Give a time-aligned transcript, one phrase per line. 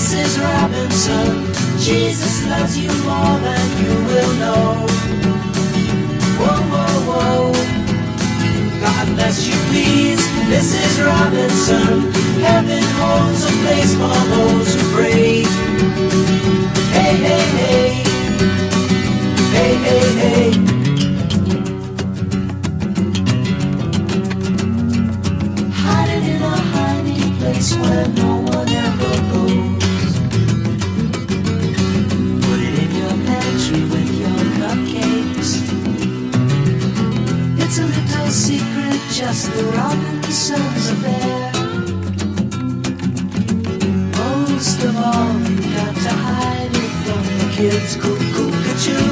[0.00, 0.40] Mrs.
[0.40, 1.28] Robinson.
[1.78, 4.86] Jesus loves you more than you will know.
[6.40, 7.52] Whoa, whoa, whoa.
[8.80, 11.04] God bless you, please, Mrs.
[11.04, 12.12] Robinson.
[12.40, 15.42] Heaven holds a place for those who pray.
[16.96, 17.88] Hey, hey, hey.
[19.52, 20.50] Hey, hey, hey.
[25.84, 28.39] Hiding in a hiding place where no
[39.20, 41.52] just the Robinsons affair.
[44.16, 47.96] Most of all, you got to hide it from the kids.
[48.02, 49.10] Cuckoo, cuckoo,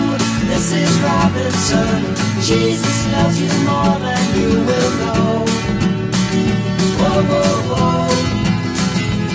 [0.49, 0.93] Mrs.
[1.05, 2.01] Robinson.
[2.41, 5.45] Jesus loves you more than you will know.
[6.99, 8.09] Whoa, whoa, whoa.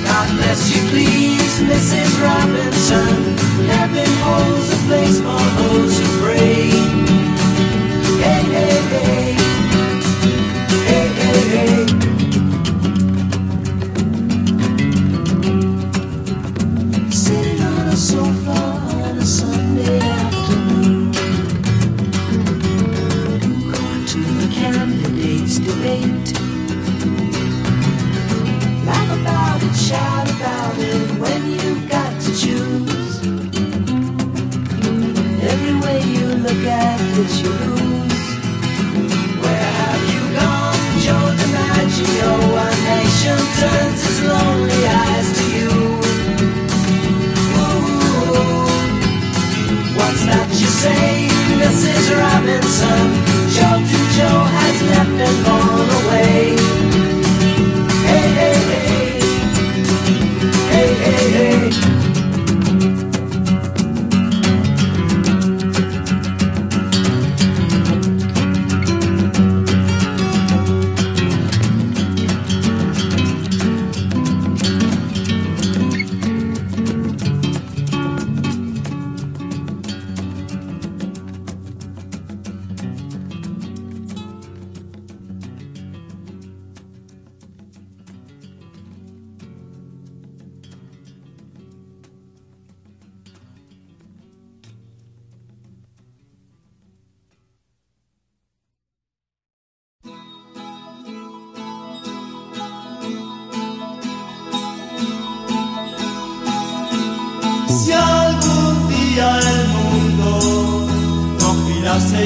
[0.10, 2.12] God bless you, please, Mrs.
[2.28, 3.14] Robinson.
[3.74, 6.72] Heaven holds a place for those who pray.
[8.26, 8.74] Hey, hey.
[8.94, 9.43] Hey,
[25.54, 26.34] candidates' debate.
[28.86, 33.22] Laugh about it, shout about it when you've got to choose.
[35.42, 38.26] Every way you look at it, you lose.
[39.42, 42.32] Where have you gone, Joe DiMaggio?
[42.58, 45.72] A nation turns its lonely eyes to you.
[47.60, 47.98] Ooh,
[49.98, 51.28] what's that you say,
[51.60, 52.06] Mrs.
[52.18, 53.33] Robinson?
[54.16, 56.56] Joe has left and gone away.
[58.06, 59.20] Hey, hey, hey.
[60.70, 61.73] Hey, hey, hey.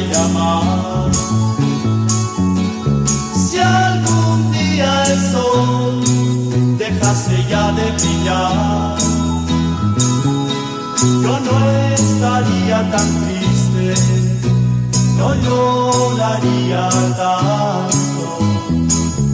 [0.06, 1.18] Más,
[3.50, 6.04] si algún día el sol
[6.78, 8.98] dejase ya de brillar,
[11.24, 13.94] yo no estaría tan triste,
[15.18, 18.38] no lloraría tanto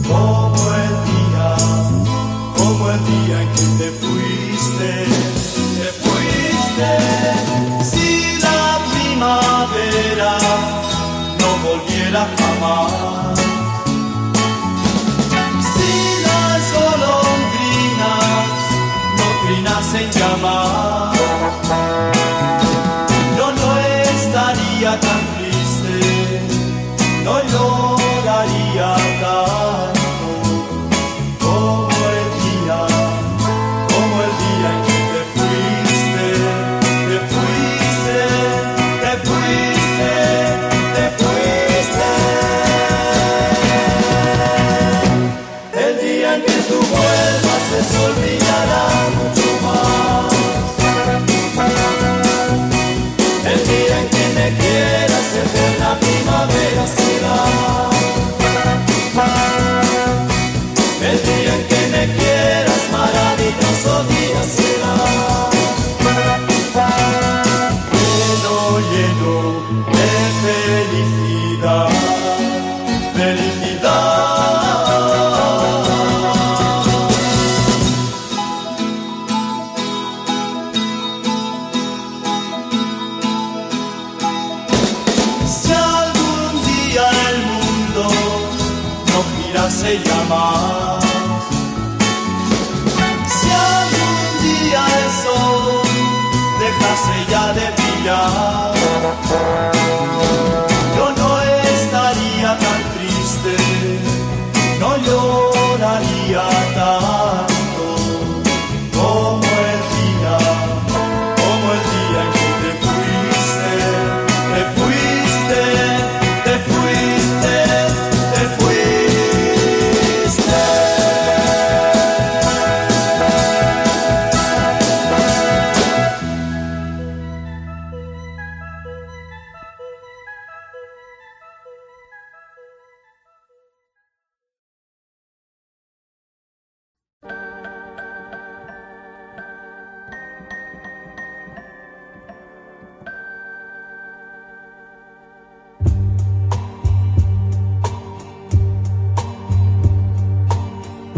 [0.08, 1.56] como el día,
[2.56, 4.90] como el día en que te fuiste,
[5.78, 7.63] te fuiste.
[12.14, 13.38] Volviera jamás,
[15.74, 18.24] si las golondrinas
[19.18, 21.18] no trinasen ya más,
[23.36, 25.96] yo no estaría tan triste,
[27.24, 27.93] no lloraría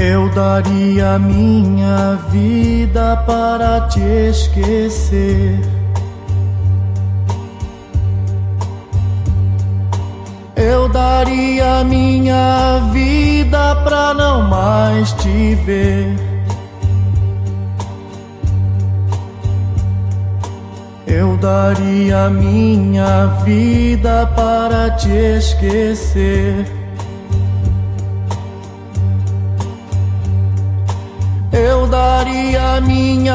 [0.09, 3.99] Eu daria minha vida para te
[4.31, 5.59] esquecer.
[10.55, 16.15] Eu daria minha vida pra não mais te ver.
[21.05, 26.86] Eu daria minha vida para te esquecer.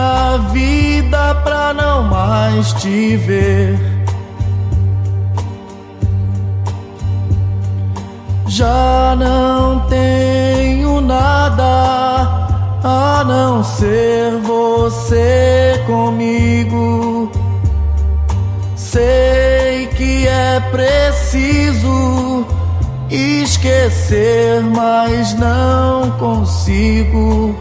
[0.02, 3.80] Minha vida pra não mais te ver.
[8.48, 12.50] Já não tenho nada
[12.84, 17.32] a não ser você comigo.
[18.76, 22.46] Sei que é preciso
[23.10, 27.56] esquecer, mas não consigo.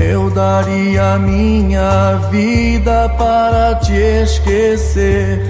[0.00, 5.42] Eu daria minha vida para te esquecer.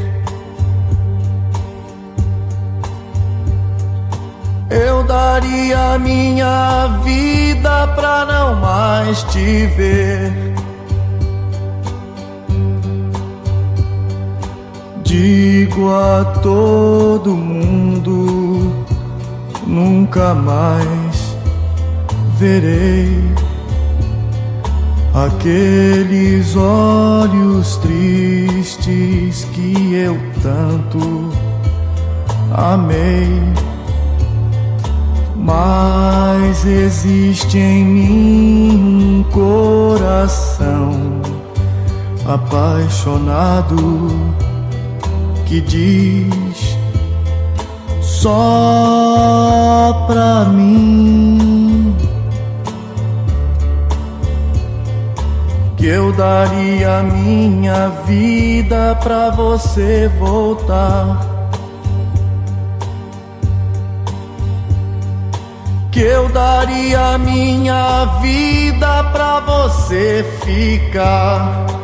[4.69, 10.33] Eu daria minha vida pra não mais te ver.
[15.05, 18.85] Digo a todo mundo,
[19.65, 21.37] nunca mais
[22.37, 23.31] verei
[25.15, 31.31] aqueles olhos tristes que eu tanto
[32.53, 33.29] amei.
[35.37, 40.93] Mas existe em mim um coração
[42.27, 44.09] apaixonado
[45.47, 46.79] que diz
[48.01, 51.70] só pra mim
[55.81, 61.19] que eu daria minha vida pra você voltar.
[65.91, 71.80] Que eu daria minha vida pra você ficar.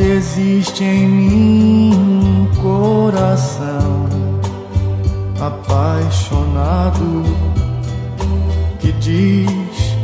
[0.00, 4.08] Existe em mim um coração
[5.40, 7.24] apaixonado
[8.80, 9.96] que diz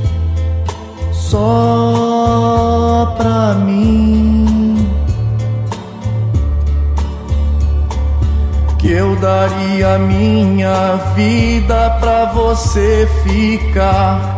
[1.12, 4.76] só pra mim
[8.78, 14.33] que eu daria minha vida pra você ficar.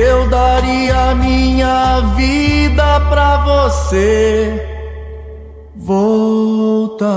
[0.00, 4.66] Eu daria minha vida pra você
[5.76, 7.10] voltar.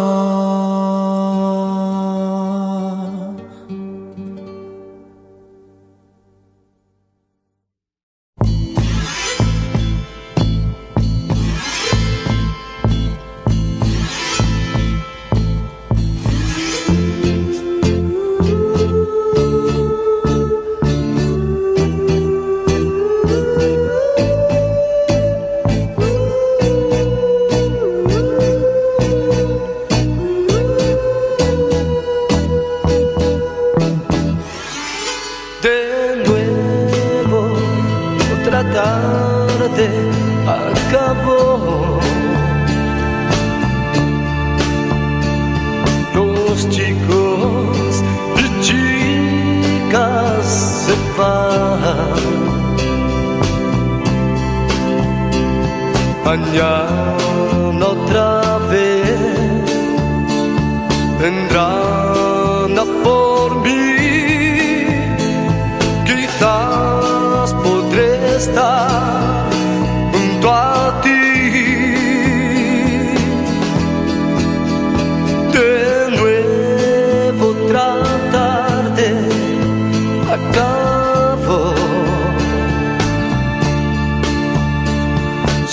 [56.24, 57.23] 朋友。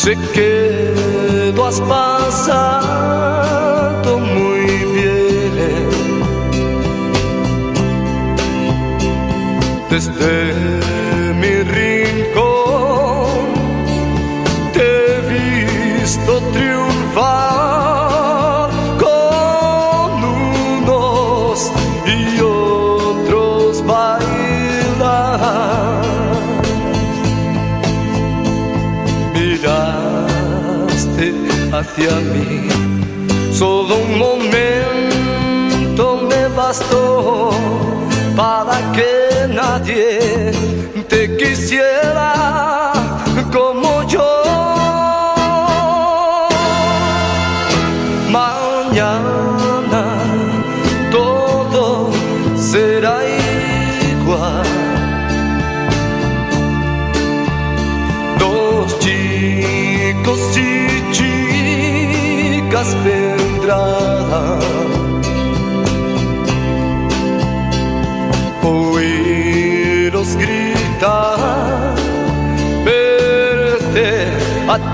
[0.02, 2.80] sé que lo has pasado
[4.18, 4.66] muy
[4.96, 5.52] bien.
[9.90, 10.69] Desde
[32.06, 32.68] a mí.
[33.52, 37.50] Solo un momento me bastó
[38.36, 40.52] para que nadie
[41.08, 42.39] te quisiera.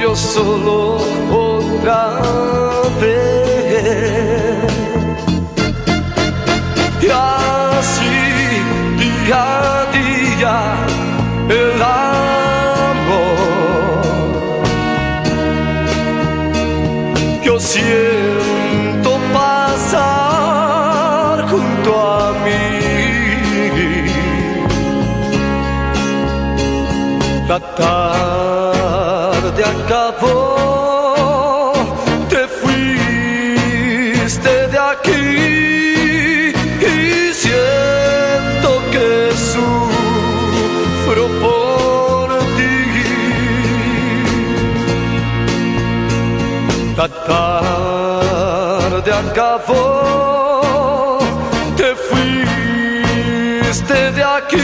[0.00, 0.83] yo solo
[46.96, 51.18] La tarde acabó,
[51.76, 54.63] te fuiste de aquí.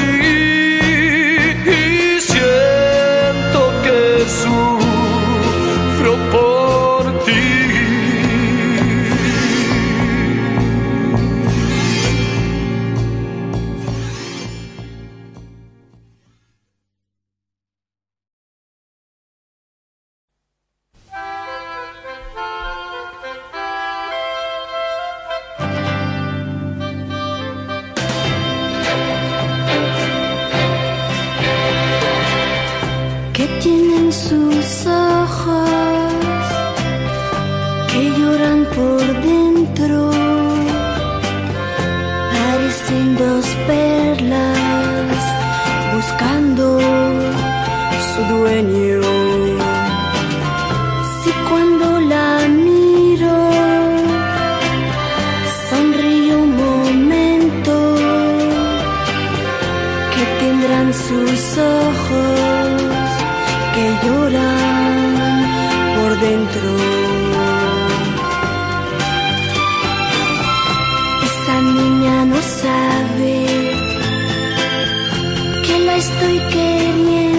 [76.01, 77.30] estoy queriendo.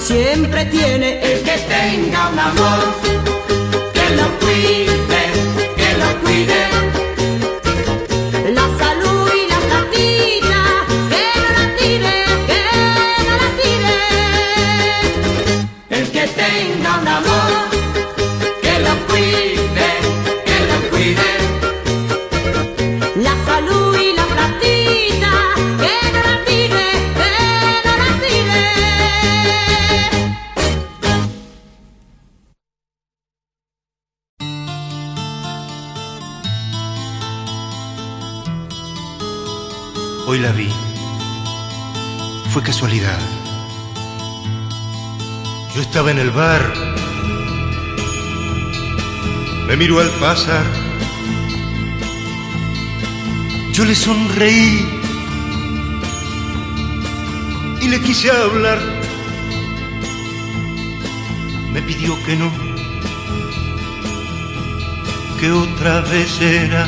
[0.00, 3.11] siempre tiene el que tenga un amor.
[50.22, 50.64] pasar.
[53.72, 54.88] Yo le sonreí
[57.80, 58.78] y le quise hablar.
[61.72, 62.50] Me pidió que no,
[65.40, 66.86] que otra vez era,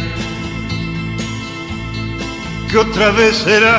[2.71, 3.77] que otra vez era,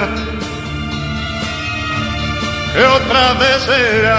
[2.73, 4.17] que otra vez era,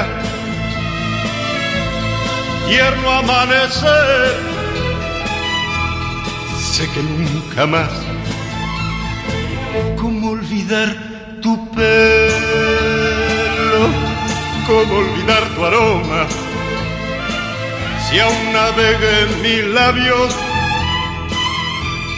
[2.69, 4.46] tierno amanecer
[6.77, 7.89] Sé que nunca más,
[9.99, 10.95] ¿cómo olvidar
[11.41, 11.89] tu pelo?
[14.67, 16.27] ¿Cómo olvidar tu aroma?
[18.05, 20.37] Si aún navega en mis labios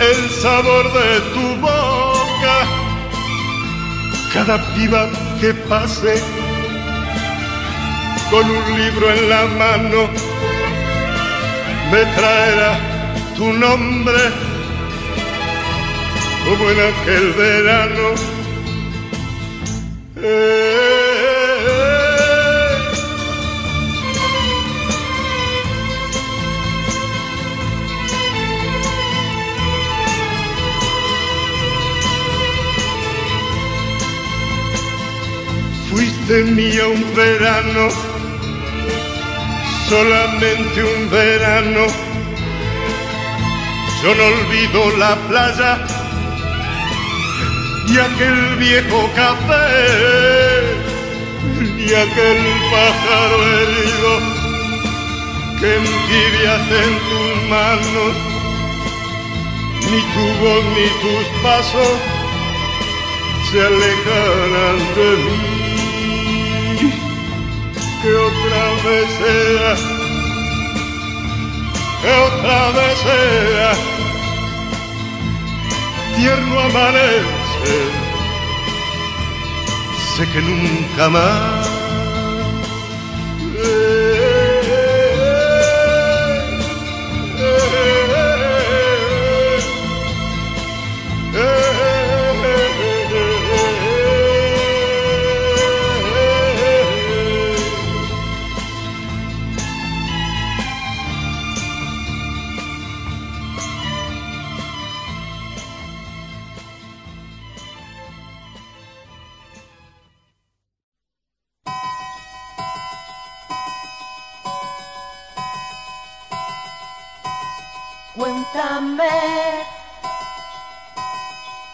[0.01, 2.57] el sabor de tu boca,
[4.35, 5.09] cada piba
[5.40, 6.21] que pase
[8.29, 10.09] con un libro en la mano
[11.92, 12.77] me traerá
[13.37, 14.48] tu nombre
[16.49, 18.15] como en aquel verano.
[20.17, 20.79] Eh.
[35.91, 37.89] Fuiste mía un verano,
[39.89, 41.87] solamente un verano.
[44.03, 45.98] Yo no olvido la playa
[47.90, 49.66] y aquel viejo café
[51.79, 54.12] y aquel pájaro herido
[55.59, 58.14] que entibias en tus manos,
[59.90, 61.96] ni tu voz ni tus pasos
[63.51, 66.92] se alejarán de mí,
[68.03, 69.72] que otra vez sea,
[72.03, 73.70] que otra vez sea,
[76.16, 77.38] tierno amanecer
[80.16, 81.88] sé que nunca más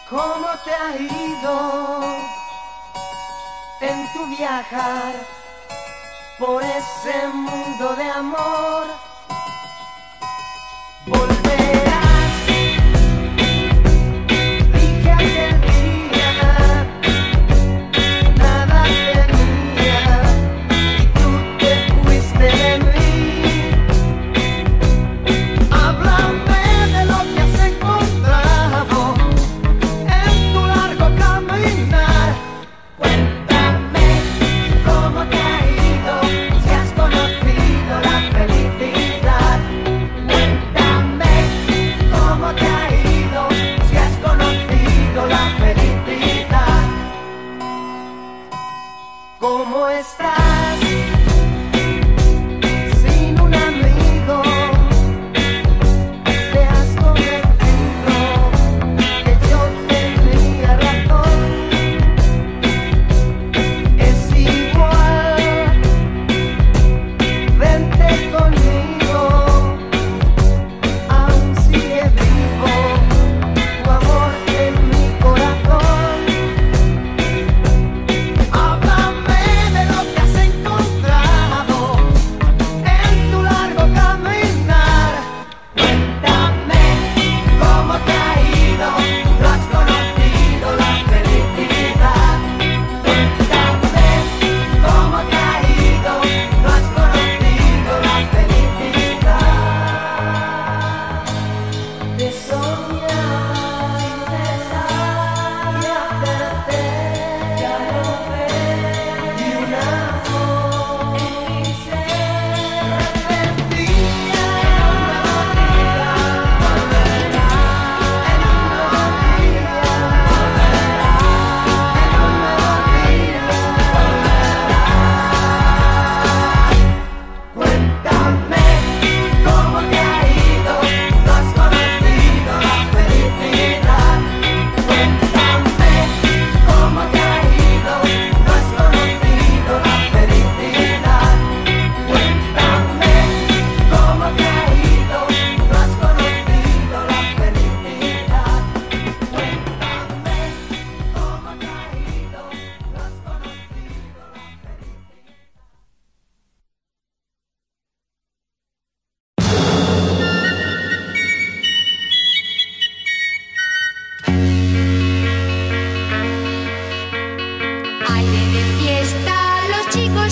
[0.09, 2.03] ¿Cómo te ha ido
[3.81, 5.15] en tu viajar
[6.37, 9.04] por ese mundo de amor?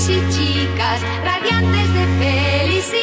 [0.10, 3.03] y chicas, radiantes de felicidad.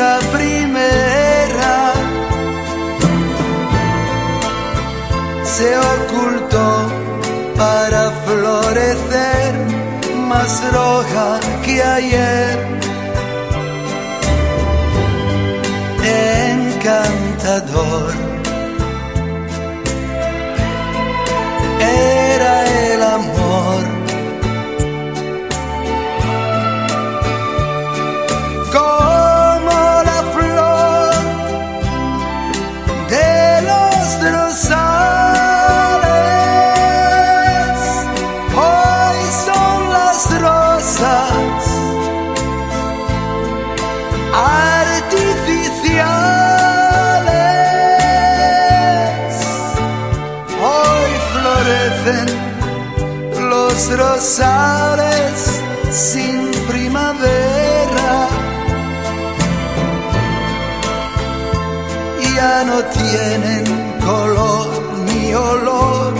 [0.00, 1.92] esa primera
[5.44, 6.70] se ocultó
[7.54, 9.54] para florecer
[10.28, 12.58] más roja que ayer.
[16.72, 18.19] Encantador
[54.20, 58.28] bazares sin primavera.
[62.36, 63.64] Ya no tienen
[64.04, 64.68] color
[65.06, 66.12] ni olor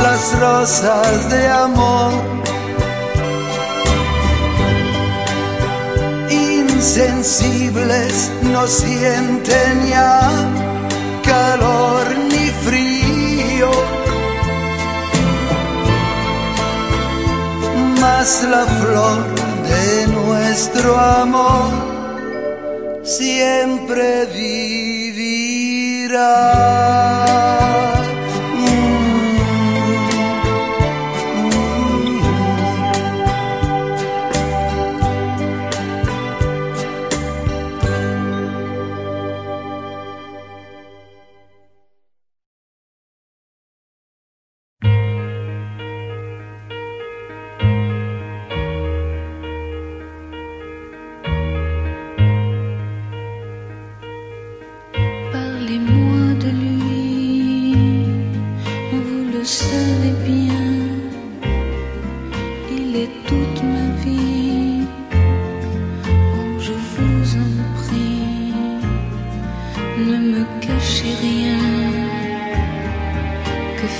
[0.00, 2.12] las rosas de amor.
[6.30, 10.20] Insensibles no sienten ya
[11.24, 12.03] calor.
[18.04, 19.18] más la flor
[19.70, 21.70] de nuestro amor
[23.02, 25.54] siempre vivirá.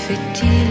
[0.07, 0.64] Fait-il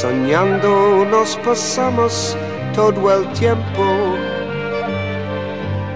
[0.00, 2.36] Soñando nos pasamos
[2.74, 4.14] todo el tiempo.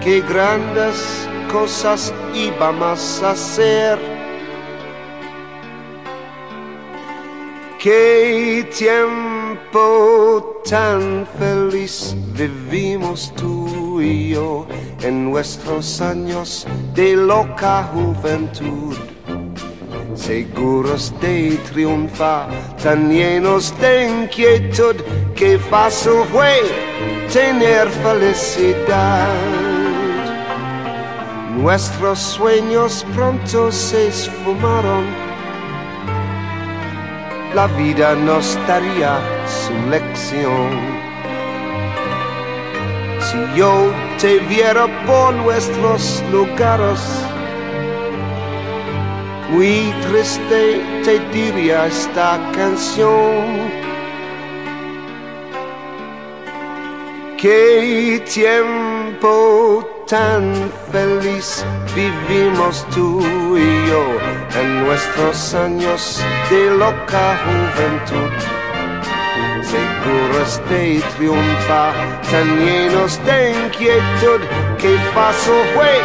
[0.03, 3.99] Qué grandes cosas íbamos a hacer.
[7.77, 14.65] Qué tiempo tan feliz vivimos tú y yo
[15.03, 18.95] en nuestros años de loca juventud.
[20.21, 22.49] Seguros de triunfar,
[22.81, 24.95] tan llenos de inquietud,
[25.35, 26.61] que fácil fue
[27.31, 29.27] tener felicidad.
[31.57, 35.31] Nuestros sueños pronto se esfumaron
[37.53, 40.69] la vida nos daría su lección.
[43.19, 46.99] Si yo te viera por nuestros lugares,
[49.51, 53.69] muy triste te diría esta canción.
[57.37, 63.19] Qué tiempo tan feliz vivimos tú
[63.57, 64.03] y yo
[64.59, 68.31] en nuestros años de loca juventud.
[69.71, 71.93] Seguros de triunfar,
[72.29, 74.41] tan llenos de inquietud,
[74.77, 75.99] que fácil fue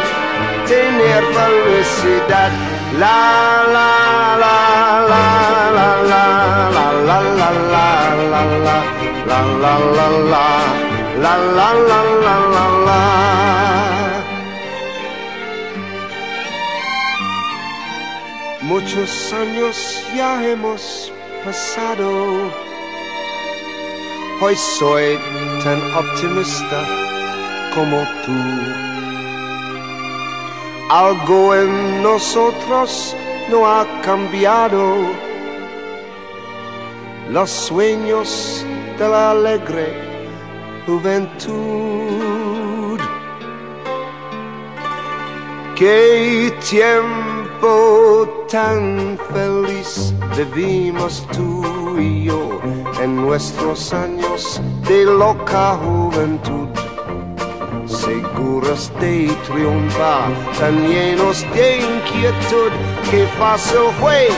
[0.67, 2.76] tener felicidad.
[2.93, 4.97] La la la la
[18.61, 21.11] Muchos años ya hemos
[21.43, 22.51] pasado
[24.41, 25.17] Hoy soy
[25.63, 26.85] tan optimista
[27.73, 28.96] como tú
[30.89, 33.13] Algo en nosotros
[33.51, 34.95] no ha cambiado
[37.29, 38.65] Los sueños
[38.97, 39.93] de la alegre
[40.85, 42.17] juventud.
[45.75, 52.61] Qué tiempo tan feliz vivimos tú y yo
[53.03, 56.76] en nuestros años de loca juventud.
[58.07, 62.71] Seguros de triunfar, tan llenos de inquietud,
[63.11, 64.29] que fácil fue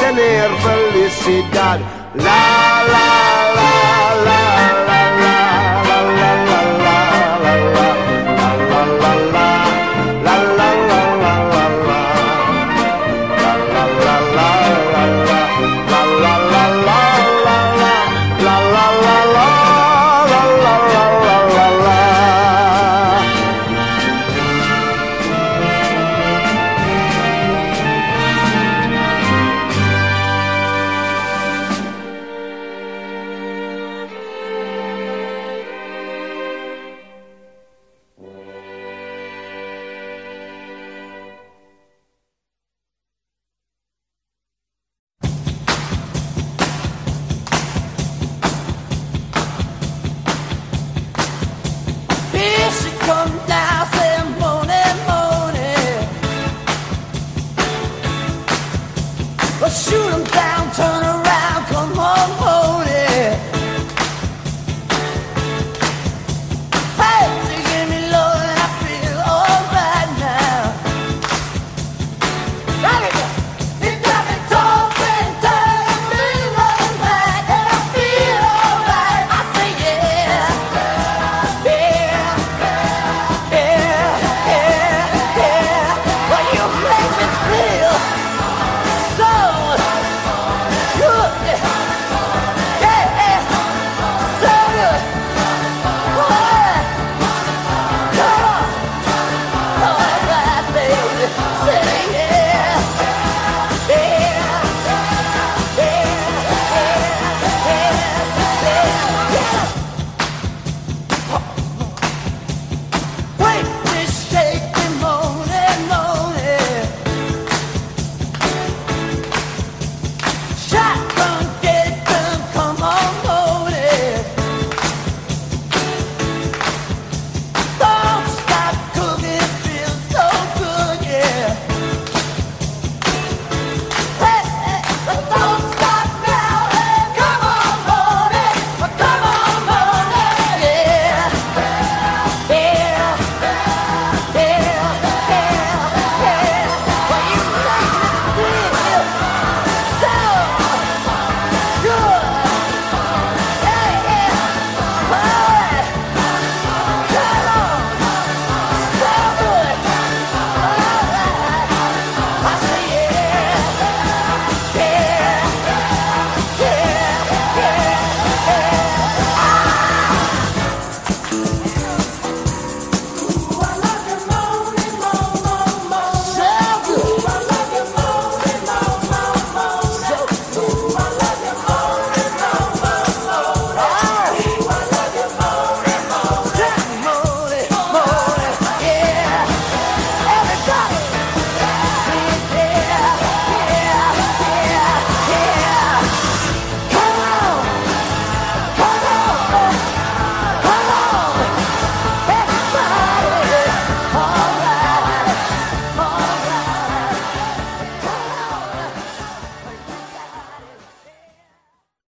[0.00, 1.78] tener felicidad.
[2.14, 2.61] La,